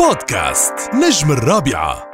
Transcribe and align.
بودكاست 0.00 0.74
نجم 0.94 1.32
الرابعة. 1.32 2.04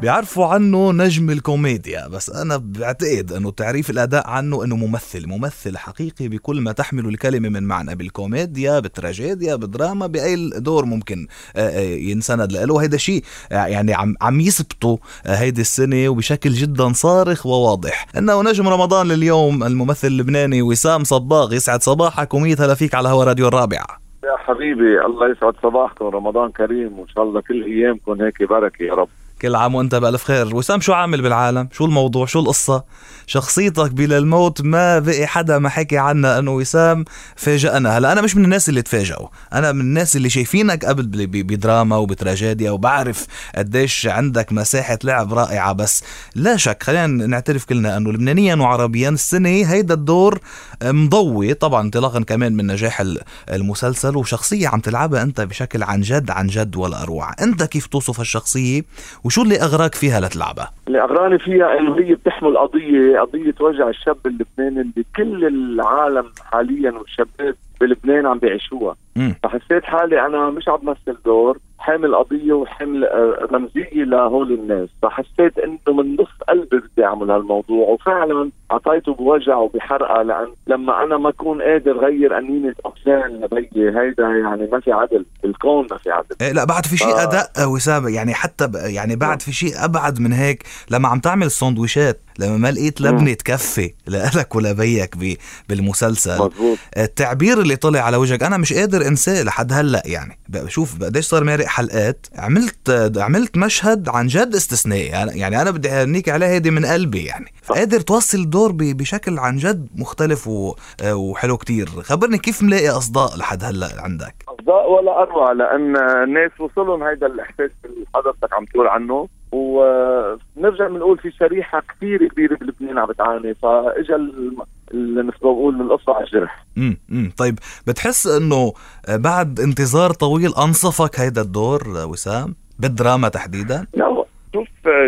بيعرفوا 0.00 0.46
عنه 0.46 0.92
نجم 0.92 1.30
الكوميديا 1.30 2.08
بس 2.08 2.30
أنا 2.30 2.56
بعتقد 2.56 3.32
إنه 3.32 3.50
تعريف 3.50 3.90
الأداء 3.90 4.26
عنه 4.26 4.64
إنه 4.64 4.76
ممثل 4.76 5.26
ممثل 5.26 5.76
حقيقي 5.76 6.28
بكل 6.28 6.60
ما 6.60 6.72
تحمل 6.72 7.08
الكلمة 7.08 7.48
من 7.48 7.62
معنى 7.62 7.94
بالكوميديا 7.94 8.78
بالتراجيديا 8.78 9.54
بالدراما 9.54 10.06
بأي 10.06 10.50
دور 10.56 10.84
ممكن 10.84 11.26
آه، 11.56 11.68
آه، 11.68 11.80
ينسند 11.80 12.52
له. 12.52 12.82
هيدا 12.82 12.96
شيء 12.96 13.24
آه، 13.52 13.66
يعني 13.66 13.94
عم 13.94 14.14
عم 14.20 14.40
يثبتوا 14.40 14.96
هيدي 15.26 15.60
السنة 15.60 16.08
وبشكل 16.08 16.50
جدا 16.50 16.92
صارخ 16.92 17.46
وواضح. 17.46 18.06
إنه 18.18 18.42
نجم 18.42 18.68
رمضان 18.68 19.08
لليوم 19.08 19.64
الممثل 19.64 20.06
اللبناني 20.06 20.62
وسام 20.62 21.04
صباغ 21.04 21.54
يسعد 21.54 21.82
صباحك 21.82 22.34
ومية 22.34 22.56
هلا 22.58 22.74
فيك 22.74 22.94
على 22.94 23.08
هوا 23.08 23.24
راديو 23.24 23.48
الرابعة. 23.48 24.05
يا 24.26 24.36
حبيبي 24.36 25.04
الله 25.06 25.28
يسعد 25.28 25.54
صباحكم 25.62 26.04
رمضان 26.04 26.50
كريم 26.50 26.98
وإن 26.98 27.08
شاء 27.08 27.24
الله 27.24 27.40
كل 27.40 27.64
أيامكم 27.64 28.22
هيك 28.22 28.42
بركة 28.42 28.82
يا 28.82 28.94
رب. 28.94 29.08
كل 29.42 29.54
عام 29.54 29.74
وانت 29.74 29.94
بألف 29.94 30.24
خير. 30.24 30.56
وسام 30.56 30.80
شو 30.80 30.92
عامل 30.92 31.22
بالعالم؟ 31.22 31.68
شو 31.72 31.84
الموضوع؟ 31.84 32.26
شو 32.26 32.40
القصة؟ 32.40 32.84
شخصيتك 33.26 33.90
بلا 33.92 34.18
الموت 34.18 34.62
ما 34.62 34.98
بقي 34.98 35.26
حدا 35.26 35.58
ما 35.58 35.68
حكي 35.68 35.98
عنها 35.98 36.38
إنه 36.38 36.50
وسام 36.50 37.04
فاجأنا. 37.36 37.98
هلا 37.98 38.12
أنا 38.12 38.22
مش 38.22 38.36
من 38.36 38.44
الناس 38.44 38.68
اللي 38.68 38.82
تفاجئوا. 38.82 39.28
أنا 39.52 39.72
من 39.72 39.80
الناس 39.80 40.16
اللي 40.16 40.30
شايفينك 40.30 40.84
قبل 40.84 41.26
بدراما 41.26 41.96
وبتراجيديا 41.96 42.70
وبعرف 42.70 43.26
قديش 43.56 44.06
عندك 44.06 44.52
مساحة 44.52 44.98
لعب 45.04 45.34
رائعة. 45.34 45.72
بس 45.72 46.02
لا 46.34 46.56
شك 46.56 46.82
خلينا 46.82 47.06
نعترف 47.06 47.64
كلنا 47.64 47.96
إنه 47.96 48.12
لبنانيا 48.12 48.54
وعربيا 48.54 49.08
السنة 49.08 49.48
هيدا 49.48 49.94
الدور 49.94 50.40
مضوي. 50.84 51.54
طبعا 51.54 51.80
انطلاقا 51.82 52.20
كمان 52.20 52.56
من 52.56 52.66
نجاح 52.66 53.00
ال- 53.00 53.20
المسلسل 53.52 54.16
وشخصية 54.16 54.68
عم 54.68 54.80
تلعبها 54.80 55.22
أنت 55.22 55.40
بشكل 55.40 55.82
عن 55.82 56.00
جد 56.00 56.30
عن 56.30 56.46
جد 56.46 56.76
ولا 56.76 57.02
أروع. 57.02 57.32
أنت 57.42 57.62
كيف 57.62 57.86
توصف 57.86 58.18
هالشخصية؟ 58.20 58.82
وشو 59.26 59.42
اللي 59.42 59.56
اغراك 59.62 59.94
فيها 59.94 60.20
لتلعبها؟ 60.20 60.70
اللي 60.88 61.02
اغراني 61.02 61.38
فيها 61.38 61.78
إنه 61.78 61.98
هي 61.98 62.14
بتحمل 62.14 62.58
قضية 62.58 63.20
قضية 63.20 63.54
وجع 63.60 63.88
الشاب 63.88 64.16
اللبناني 64.26 64.80
اللي 64.80 65.04
كل 65.16 65.46
العالم 65.46 66.26
حاليا 66.52 66.90
والشباب 66.90 67.54
بلبنان 67.80 68.26
عم 68.26 68.38
بيعيشوها. 68.38 68.96
فحسيت 69.42 69.84
حالي 69.84 70.26
أنا 70.26 70.50
مش 70.50 70.68
عم 70.68 70.76
بمثل 70.76 71.18
دور 71.24 71.58
حامل 71.78 72.14
قضية 72.14 72.52
وحامل 72.52 73.04
آه، 73.04 73.48
رمزية 73.52 74.04
لهول 74.04 74.52
الناس. 74.52 74.88
فحسيت 75.02 75.58
إنه 75.58 75.78
من 75.88 76.16
نص 76.20 76.28
قلبي 76.48 76.76
بدي 76.78 77.04
أعمل 77.04 77.30
هالموضوع. 77.30 77.88
وفعلا 77.88 78.50
أعطيته 78.72 79.14
بوجع 79.14 79.56
وبحرقة 79.56 80.22
لأن 80.22 80.46
لما 80.66 81.04
أنا 81.04 81.16
ما 81.18 81.28
أكون 81.28 81.62
قادر 81.62 81.92
غير 82.06 82.38
انينه 82.38 82.74
اوكسان 82.86 83.40
لبيي 83.44 83.88
هيدا 83.88 84.22
يعني 84.22 84.68
ما 84.72 84.80
في 84.80 84.92
عدل. 84.92 85.26
بالكون 85.42 85.86
ما 85.90 85.98
في 85.98 86.10
عدل. 86.10 86.36
إيه 86.40 86.52
لا 86.52 86.64
بعد 86.64 86.86
في 86.86 86.96
شيء 86.96 87.14
آه. 87.16 87.22
اداء 87.22 87.50
وسام 87.68 88.08
يعني 88.08 88.34
حتى 88.34 88.66
ب- 88.66 88.74
يعني 88.74 89.16
بعد 89.16 89.42
في 89.42 89.52
شيء 89.52 89.84
أبعد 89.84 90.20
من 90.20 90.32
هيك 90.32 90.64
لما 90.90 91.08
عم 91.08 91.18
تعمل 91.20 91.46
السندويشات 91.46 92.20
لما 92.38 92.56
ما 92.56 92.70
لقيت 92.70 93.00
لبنة 93.00 93.32
تكفي 93.32 93.92
لك 94.36 94.54
ولبيك 94.54 95.16
ب- 95.16 95.36
بالمسلسل 95.68 96.38
مضبوط 96.38 96.78
التعبير 96.96 97.60
اللي 97.60 97.76
طلع 97.76 98.00
على 98.00 98.16
وجهك 98.16 98.42
أنا 98.42 98.56
مش 98.56 98.72
قادر 98.72 99.06
أنساه 99.06 99.42
لحد 99.42 99.72
هلأ 99.72 100.02
يعني. 100.06 100.38
بشوف 100.48 101.02
قديش 101.04 101.24
صار 101.24 101.44
مارق 101.44 101.66
حلقات 101.66 102.26
عملت 102.38 103.12
عملت 103.16 103.56
مشهد 103.58 104.08
عن 104.08 104.26
جد 104.26 104.54
استثنائي. 104.54 105.06
يعني 105.38 105.62
أنا 105.62 105.70
بدي 105.70 105.90
أهنيك 105.90 106.28
عليه 106.28 106.46
هيدي 106.46 106.70
من 106.70 106.86
قلبي 106.86 107.24
يعني. 107.24 107.52
قادر 107.68 108.00
توصل 108.00 108.50
الدور 108.56 108.72
ب- 108.72 108.96
بشكل 108.96 109.38
عن 109.38 109.56
جد 109.56 109.88
مختلف 109.96 110.48
و- 110.48 110.74
وحلو 111.12 111.56
كتير. 111.56 111.86
خبرني 111.86 112.38
كيف 112.38 112.62
ملاقي 112.62 112.88
أصداء 112.88 113.36
لحد 113.38 113.64
هلأ 113.64 113.86
عندك؟ 113.98 114.34
أصداء 114.48 114.90
ولا 114.92 115.22
أروع 115.22 115.52
لأن 115.52 115.96
الناس 115.96 116.50
وصلهم 116.60 117.02
هيدا 117.02 117.26
الإحساس 117.26 117.70
اللي 117.84 118.04
حضرتك 118.14 118.52
عم 118.52 118.64
تقول 118.64 118.86
عنه. 118.86 119.28
ونرجع 119.52 120.88
بنقول 120.88 121.18
في 121.18 121.30
شريحة 121.30 121.82
كثير 121.96 122.28
كبيرة 122.28 122.56
بلبنان 122.56 122.98
عم 122.98 123.06
بتعاني 123.08 123.54
فاجى 123.54 124.14
الم- 124.14 124.62
اللي 124.90 125.22
مثل 125.22 125.36
ما 125.42 125.50
بقول 125.52 125.74
من 125.74 125.80
القصة 125.80 126.14
على 126.14 126.24
الجرح. 126.24 126.64
امم 126.78 126.96
امم 127.10 127.32
طيب 127.36 127.58
بتحس 127.86 128.26
إنه 128.26 128.72
بعد 129.08 129.60
انتظار 129.60 130.10
طويل 130.10 130.54
أنصفك 130.54 131.20
هيدا 131.20 131.40
الدور 131.42 131.82
وسام؟ 131.88 132.54
بالدراما 132.78 133.28
تحديدا؟ 133.28 133.86
لا 133.94 134.08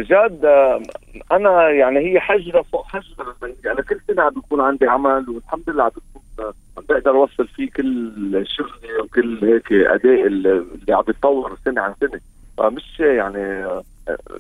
جاد 0.03 0.45
أنا 1.33 1.69
يعني 1.71 1.99
هي 1.99 2.21
حجره 2.21 2.63
فوق 2.63 2.87
حجره 2.87 3.37
أنا 3.67 3.83
كل 3.83 4.01
سنة 4.09 4.23
عم 4.23 4.31
بيكون 4.31 4.61
عندي 4.61 4.87
عمل 4.87 5.31
والحمد 5.31 5.71
لله 5.71 5.83
عم 5.85 5.91
بكون 5.91 6.23
عم 6.79 6.83
بقدر 6.89 7.11
أوصل 7.11 7.49
فيه 7.49 7.71
كل 7.71 8.45
شغلي 8.47 9.01
وكل 9.03 9.45
هيك 9.45 9.73
أداء 9.73 10.27
اللي 10.27 10.95
عم 10.95 11.03
بيتطور 11.03 11.57
سنة 11.65 11.81
عن 11.81 11.95
سنة. 12.01 12.21
فمش 12.59 13.01
يعني 13.01 13.67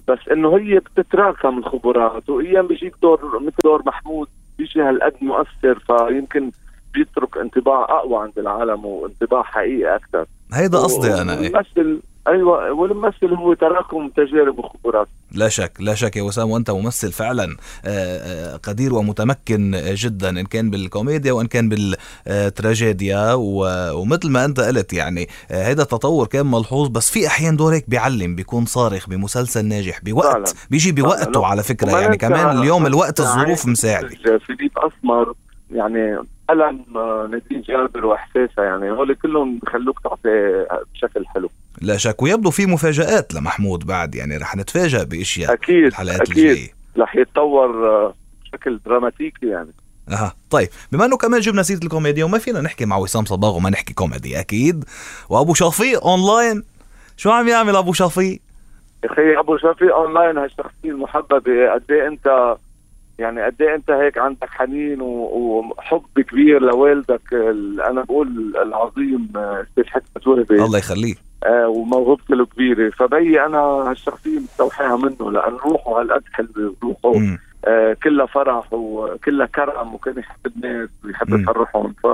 بس 0.08 0.19
إنه 0.32 0.56
هي 0.56 0.78
بتتراكم 0.78 1.58
الخبرات 1.58 2.30
وأيام 2.30 2.66
بيجيك 2.66 2.94
دور 3.02 3.38
مثل 3.40 3.56
دور 3.64 3.82
محمود 3.86 4.28
بيجي 4.58 4.82
هالقد 4.82 5.14
مؤثر 5.20 5.78
فيمكن 5.78 6.50
بيترك 6.94 7.36
انطباع 7.36 7.84
أقوى 7.84 8.22
عند 8.22 8.38
العالم 8.38 8.84
وانطباع 8.84 9.42
حقيقي 9.42 9.96
أكثر. 9.96 10.26
هيدا 10.54 10.78
قصدي 10.78 11.22
أنا 11.22 11.38
إيه؟ 11.40 11.52
أيوه 12.28 12.72
والممثل 12.72 13.34
هو 13.34 13.55
تراكم 13.55 14.09
تجارب 14.09 14.59
وخبرات 14.59 15.09
لا 15.33 15.49
شك 15.49 15.72
لا 15.81 15.94
شك 15.94 16.16
يا 16.16 16.22
وسام 16.22 16.50
وأنت 16.50 16.71
ممثل 16.71 17.12
فعلا 17.12 17.56
آه، 17.84 17.89
آه، 17.89 18.56
قدير 18.56 18.94
ومتمكن 18.94 19.77
جدا 19.84 20.28
إن 20.31 20.44
كان 20.47 20.71
بالكوميديا 20.71 21.33
وإن 21.33 21.47
كان 21.47 21.69
بالتراجيديا 21.69 23.33
ومثل 23.93 24.31
ما 24.31 24.44
أنت 24.44 24.61
قلت 24.61 24.93
يعني 24.93 25.28
آه، 25.50 25.67
هيدا 25.67 25.83
التطور 25.83 26.27
كان 26.27 26.47
ملحوظ 26.47 26.88
بس 26.88 27.11
في 27.11 27.27
أحيان 27.27 27.56
دور 27.56 27.75
هيك 27.75 27.91
بيعلم 27.91 28.34
بيكون 28.34 28.65
صارخ 28.65 29.09
بمسلسل 29.09 29.65
ناجح 29.65 29.99
فعلاً. 29.99 30.12
بوقت 30.12 30.55
بيجي 30.71 30.93
بوقته 30.93 31.33
فعلاً. 31.33 31.47
على 31.47 31.62
فكرة 31.62 32.00
يعني 32.00 32.17
كمان 32.17 32.59
اليوم 32.59 32.87
الوقت 32.87 33.21
الظروف 33.21 33.67
مساعدة 33.67 34.09
فيليب 34.47 34.71
اسمر 34.78 35.34
يعني 35.71 36.19
ألم 36.50 36.84
نادين 37.31 37.62
جابر 37.69 38.06
واحساسها 38.06 38.65
يعني 38.65 38.91
هول 38.91 39.15
كلهم 39.15 39.59
بخلوك 39.59 40.00
تعطي 40.00 40.67
بشكل 40.94 41.27
حلو 41.27 41.50
لا 41.81 41.97
شك 41.97 42.22
ويبدو 42.22 42.50
في 42.50 42.66
مفاجآت 42.66 43.34
لمحمود 43.34 43.87
بعد 43.87 44.15
يعني 44.15 44.37
رح 44.37 44.56
نتفاجأ 44.56 45.05
بإشياء 45.05 45.53
أكيد 45.53 45.84
الحلقات 45.84 46.21
أكيد. 46.21 46.39
الجاية. 46.39 46.69
رح 46.99 47.16
يتطور 47.16 47.89
آه، 47.89 48.15
بشكل 48.43 48.81
دراماتيكي 48.87 49.47
يعني. 49.47 49.71
أها 50.11 50.34
طيب 50.50 50.69
بما 50.93 51.05
إنه 51.05 51.17
كمان 51.17 51.41
جبنا 51.41 51.62
سيرة 51.62 51.78
الكوميديا 51.84 52.25
وما 52.25 52.38
فينا 52.38 52.61
نحكي 52.61 52.84
مع 52.87 52.97
وسام 52.97 53.25
صباغ 53.25 53.56
وما 53.56 53.71
نحكي 53.71 53.94
كوميدي 53.94 54.41
أكيد. 54.41 54.84
وأبو 55.28 55.55
شفيق 55.55 56.05
أونلاين. 56.06 56.62
شو 57.17 57.31
عم 57.31 57.49
يعمل 57.49 57.77
أبو 57.77 57.93
شفيق؟ 57.93 58.41
يا 59.05 59.12
أخي 59.12 59.38
أبو 59.38 59.56
شفيق 59.59 59.94
أونلاين 59.94 60.38
هالشخصية 60.38 60.71
المحببة. 60.91 61.72
قد 61.75 61.83
إيه 61.91 62.09
أنت 62.09 62.56
يعني 63.19 63.43
قد 63.44 63.62
إيه 63.62 63.75
أنت 63.75 63.91
هيك 63.91 64.19
عندك 64.19 64.49
حنين 64.50 64.99
وحب 65.00 66.03
كبير 66.31 66.62
لوالدك 66.62 67.33
ال- 67.33 67.81
أنا 67.81 68.03
بقول 68.03 68.56
العظيم 68.62 69.28
آه، 69.37 69.67
أستاذ 69.78 70.28
وهبي. 70.28 70.65
الله 70.65 70.78
يخليه 70.78 71.15
آه، 71.15 71.28
وموهبته 71.47 72.32
الكبيرة 72.34 72.91
فبي 72.91 73.44
أنا 73.47 73.59
هالشخصية 73.59 74.38
مستوحاها 74.38 74.97
منه 74.97 75.32
لأن 75.32 75.53
روحه 75.53 76.00
هالقد 76.00 76.22
حلوة 76.32 76.75
روحه 76.82 77.19
مم. 77.19 77.38
آه، 77.65 77.97
كلها 78.03 78.26
فرح 78.26 78.72
وكلها 78.72 79.47
كرم 79.47 79.94
وكان 79.94 80.19
يحب 80.19 80.47
الناس 80.47 80.88
ويحب. 81.04 81.28
يفرحهم 81.41 81.93
ف 82.03 82.06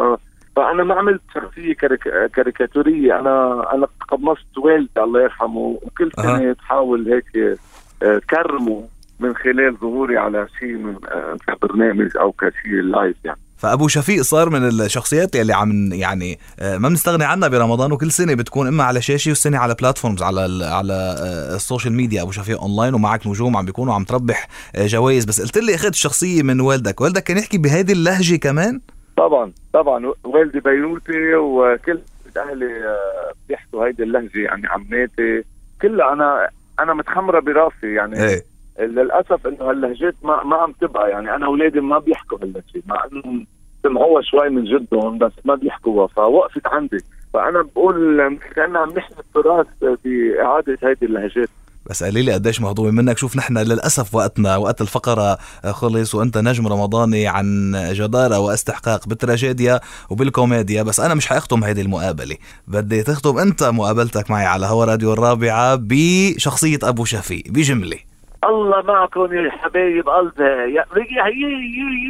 فأنا 0.56 0.84
ما 0.84 0.94
عملت 0.94 1.20
شخصية 1.34 1.74
كاريك... 1.74 2.08
كاريكاتورية 2.34 3.20
أنا 3.20 3.66
أنا 3.74 3.86
قمصت 4.08 4.58
والدي 4.58 5.02
الله 5.02 5.22
يرحمه 5.22 5.78
وكل. 5.82 6.10
سنة 6.16 6.52
تحاول 6.52 7.12
هيك 7.12 7.58
آه، 8.02 8.20
كرمه 8.30 8.88
من 9.20 9.36
خلال 9.36 9.76
ظهوري 9.76 10.16
على 10.18 10.46
شيء 10.58 10.76
من 10.76 10.96
آه، 11.08 11.36
كبرنامج 11.46 12.16
أو 12.16 12.32
كشيء 12.32 12.82
live 12.82 13.16
يعني 13.24 13.38
فأبو 13.64 13.88
شفيق 13.88 14.22
صار 14.22 14.50
من 14.50 14.68
الشخصيات 14.68 15.36
اللي 15.36 15.52
عم 15.52 15.92
يعني 15.92 16.38
آه، 16.60 16.78
ما 16.78 16.88
بنستغني 16.88 17.24
عنها 17.24 17.48
برمضان 17.48 17.92
وكل 17.92 18.10
سنة 18.10 18.34
بتكون 18.34 18.66
إما 18.66 18.84
على 18.84 19.02
شاشة 19.02 19.28
والسنة 19.28 19.58
على 19.58 19.74
platforms 19.74 20.22
على 20.22 20.40
على 20.64 20.92
آه، 20.92 21.56
ال 21.56 21.61
social 21.61 21.92
media 21.94 22.22
أبو 22.22 22.30
شفيق 22.30 22.60
اونلاين 22.60 22.94
ومعك 22.94 23.26
نجوم 23.26 23.56
عم 23.56 23.64
بيكونوا 23.64 23.94
عم 23.94 24.04
تربح 24.04 24.48
آه، 24.76 24.86
جوائز. 24.86 25.24
بس 25.24 25.40
قلت 25.40 25.58
لي 25.58 25.74
اخذت 25.74 25.92
الشخصيه 25.92 26.42
من 26.42 26.60
والدك. 26.60 27.00
والدك 27.00 27.22
كان 27.22 27.38
يحكي 27.38 27.58
بهيدي 27.58 27.92
اللهجة 27.92 28.36
كمان؟ 28.36 28.80
طبعا 29.16 29.52
طبعا. 29.72 30.12
والدي 30.24 30.60
بيروتي 30.60 31.34
وكل 31.34 32.00
أهلي 32.36 32.66
آه، 32.66 33.32
بيحكوا 33.48 33.86
هيدي 33.86 34.02
اللهجة 34.02 34.30
يعني 34.38 34.66
عماتي. 34.66 35.44
كلها 35.82 36.12
أنا 36.12 36.48
أنا 36.80 36.94
متخمرة 36.94 37.40
براسي 37.40 37.94
يعني 37.94 38.24
إيه. 38.24 38.44
للأسف 38.80 39.46
إنه 39.46 39.70
هاللهجات 39.70 40.14
ما 40.22 40.44
ما 40.44 40.56
عم 40.56 40.72
تبقى. 40.80 41.10
يعني 41.10 41.34
أنا 41.34 41.46
أولادي 41.46 41.80
ما 41.80 41.98
بيحكوا 41.98 42.38
هاللهجة 42.42 42.82
مع 42.86 43.04
إنهم 43.12 43.46
سمعوها 43.84 44.22
شوي 44.22 44.48
من 44.48 44.64
جدهم 44.64 45.18
بس 45.18 45.32
ما 45.44 45.54
بيحكوها. 45.54 46.06
فوقفت 46.06 46.66
عندي. 46.66 46.98
فأنا 47.34 47.62
بقول 47.62 48.38
كاننا 48.56 48.78
عم 48.78 48.88
نحمي 48.88 49.16
التراث 49.18 49.66
بإعادة 49.80 50.78
هيدي 50.82 51.06
اللهجات. 51.06 51.48
بس 51.90 52.02
قالي 52.02 52.22
لي 52.22 52.32
قديش 52.32 52.60
مهضومة 52.60 52.90
منك. 52.90 53.18
شوف 53.18 53.36
نحن 53.36 53.58
للأسف 53.58 54.14
وقتنا 54.14 54.56
وقت 54.56 54.80
الفقرة 54.80 55.38
خلص 55.72 56.14
وأنت 56.14 56.38
نجم 56.38 56.66
رمضاني 56.66 57.26
عن 57.26 57.72
جدارة 57.92 58.38
واستحقاق 58.38 59.08
بالتراجيديا 59.08 59.80
وبالكوميديا. 60.10 60.82
بس 60.82 61.00
أنا 61.00 61.14
مش 61.14 61.26
حأختم 61.26 61.64
هيدي 61.64 61.80
المقابلة. 61.80 62.36
بدي 62.68 63.02
تختم 63.02 63.38
أنت 63.38 63.62
مقابلتك 63.62 64.30
معي 64.30 64.46
على 64.46 64.66
هوا 64.66 64.84
راديو 64.84 65.12
الرابعة 65.12 65.78
بشخصية 65.80 66.78
أبو 66.82 67.04
شفيق 67.04 67.44
بجملة. 67.48 67.98
الله 68.44 68.82
معكم 68.82 69.32
يا 69.32 69.50
حبايب 69.50 70.08
قلبي. 70.08 70.44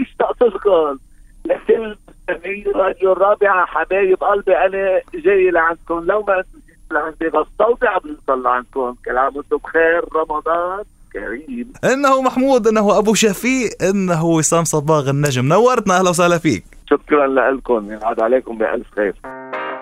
يشتاق 0.02 0.44
لكم 0.44 0.98
لكل 1.46 1.96
مستمعي 2.28 2.64
راديو 2.74 3.12
الرابعه 3.12 3.66
حبايب 3.66 4.24
قلبي 4.24 4.56
أنا 4.56 5.00
جاي 5.14 5.50
لعندكم. 5.50 6.04
لو 6.04 6.22
ما 6.22 6.38
أنتم 6.38 6.58
لعندي 6.92 7.28
بستودع 7.28 7.98
بنصلي 7.98 8.50
عندكم. 8.50 8.94
كل 9.04 9.18
عام 9.18 9.36
وأنتم 9.36 9.56
بخير 9.56 10.04
رمضان 10.16 10.84
كريم. 11.12 11.72
إنه 11.84 12.22
محمود 12.22 12.66
إنه 12.66 12.98
أبو 12.98 13.14
شفيق 13.14 13.70
إنه 13.82 14.24
وسام 14.24 14.64
صباغ 14.64 15.10
النجم. 15.10 15.48
نورتنا 15.48 15.98
أهلا 15.98 16.10
وسهلا 16.10 16.38
فيك. 16.38 16.64
شكرا 16.90 17.26
لكم. 17.26 17.92
ينعاد 17.92 18.20
عليكم 18.20 18.58
بألف 18.58 18.86
خير. 18.96 19.14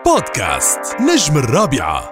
بودكاست 0.06 1.00
نجم 1.00 1.38
الرابعة. 1.38 2.11